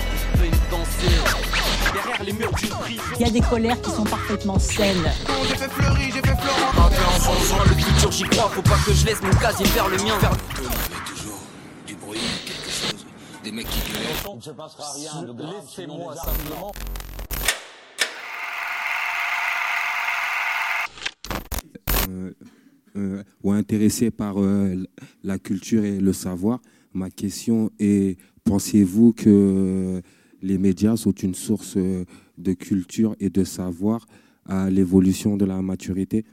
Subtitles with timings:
[0.00, 1.16] qu'on peut y danser.
[1.92, 3.02] Derrière les murs d'une prison.
[3.18, 5.10] Il y a des colères qui sont parfaitement saines.
[5.48, 6.68] J'ai fait fleurir, j'ai fait fleurir.
[6.78, 8.48] Un peu en changeant le futur, j'y crois.
[8.50, 10.16] Faut pas que je laisse mon casier faire le mien.
[10.18, 10.32] Vers...
[10.58, 11.40] Il y avait toujours
[11.86, 13.06] du bruit, quelque chose,
[13.44, 14.14] des mecs qui gueulaient.
[14.32, 15.54] Il ne se passera rien de grave.
[15.66, 16.72] Laissez-moi simplement.
[22.08, 22.34] euh,
[23.02, 24.74] euh, ou intéressé par euh,
[25.22, 26.62] la culture et le savoir.
[26.92, 30.00] Ma question est, pensez-vous que
[30.40, 32.04] les médias sont une source euh,
[32.38, 34.06] de culture et de savoir
[34.44, 36.24] à l'évolution de la maturité?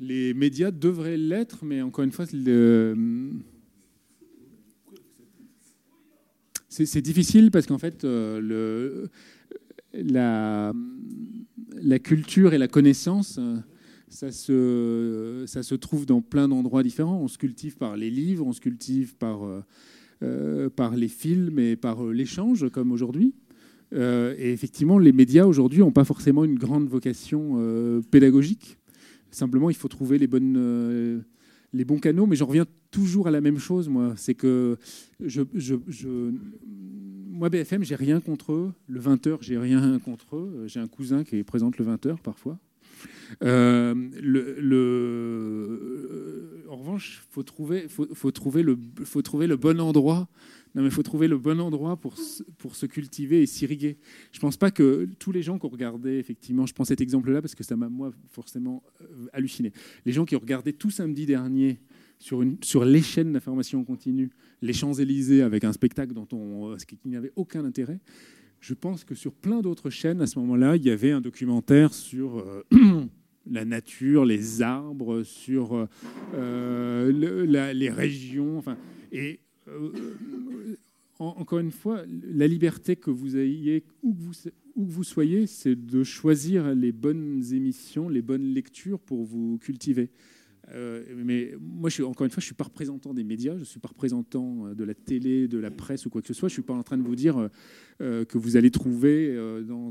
[0.00, 2.26] Les médias devraient l'être, mais encore une fois,
[6.68, 9.08] c'est difficile parce qu'en fait, le,
[9.94, 10.72] la,
[11.80, 13.56] la culture et la connaissance, euh,
[14.08, 17.20] ça se, ça se trouve dans plein d'endroits différents.
[17.20, 19.60] On se cultive par les livres, on se cultive par, euh,
[20.22, 23.34] euh, par les films et par l'échange, comme aujourd'hui.
[23.92, 28.78] Et effectivement, les médias aujourd'hui n'ont pas forcément une grande vocation pédagogique.
[29.30, 31.22] Simplement, il faut trouver les, bonnes,
[31.72, 32.26] les bons canaux.
[32.26, 34.14] Mais j'en reviens toujours à la même chose, moi.
[34.16, 34.76] C'est que
[35.24, 36.32] je, je, je-
[37.36, 38.72] moi, BFM, j'ai rien contre eux.
[38.88, 40.64] Le 20h, j'ai rien contre eux.
[40.66, 42.58] J'ai un cousin qui présente le 20h parfois.
[43.42, 43.94] Euh,
[44.72, 50.28] euh, en revanche, faut trouver, faut, faut trouver le, faut trouver le bon endroit.
[50.74, 53.98] Non, mais faut trouver le bon endroit pour se, pour se cultiver et s'irriguer.
[54.32, 57.40] Je pense pas que tous les gens qui ont regardé, effectivement, je prends cet exemple-là
[57.40, 59.72] parce que ça m'a moi forcément euh, halluciné.
[60.04, 61.80] Les gens qui ont regardé tout samedi dernier
[62.18, 64.30] sur, les chaînes d'information continue,
[64.62, 68.00] les Champs-Élysées avec un spectacle dont on, qui n'avait aucun intérêt.
[68.60, 71.92] Je pense que sur plein d'autres chaînes, à ce moment-là, il y avait un documentaire
[71.92, 72.64] sur euh,
[73.50, 75.86] la nature, les arbres, sur euh,
[76.34, 78.58] euh, les régions.
[78.58, 78.76] Enfin,
[79.12, 79.40] et
[81.18, 84.14] en- encore une fois, la liberté que vous ayez, où
[84.74, 89.58] où que vous soyez, c'est de choisir les bonnes émissions, les bonnes lectures pour vous
[89.58, 90.10] cultiver.
[90.72, 93.64] Euh, mais moi, encore une fois, je ne suis pas représentant des médias, je ne
[93.64, 96.48] suis pas représentant euh, de la télé, de la presse ou quoi que ce soit.
[96.48, 97.48] Je ne suis pas en train de vous dire
[98.00, 99.88] euh, que vous allez trouver dans,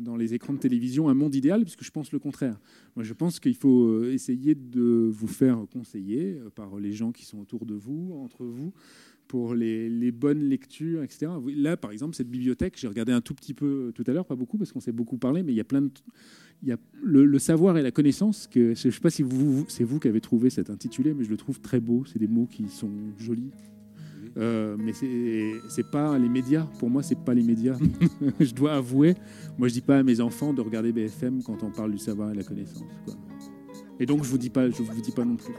[0.00, 2.58] dans les écrans de télévision un monde idéal, puisque je pense le contraire.
[2.96, 7.38] Moi, je pense qu'il faut essayer de vous faire conseiller par les gens qui sont
[7.38, 8.72] autour de vous, entre vous,
[9.28, 11.32] pour les, les bonnes lectures, etc.
[11.56, 14.26] Là, par exemple, cette bibliothèque, j'ai regardé un tout petit peu euh, tout à l'heure,
[14.26, 15.90] pas beaucoup, parce qu'on s'est beaucoup parlé, mais il y a plein de...
[16.62, 19.22] Il y a le, le savoir et la connaissance, que, je ne sais pas si
[19.22, 22.04] vous, c'est vous qui avez trouvé cet intitulé, mais je le trouve très beau.
[22.06, 23.50] C'est des mots qui sont jolis.
[24.36, 26.66] Euh, mais c'est c'est pas les médias.
[26.78, 27.76] Pour moi, c'est pas les médias.
[28.40, 29.14] je dois avouer.
[29.58, 32.30] Moi, je dis pas à mes enfants de regarder BFM quand on parle du savoir
[32.30, 32.82] et de la connaissance.
[33.04, 33.14] quoi.
[34.00, 35.54] Et donc, je vous dis pas, je vous dis pas non plus.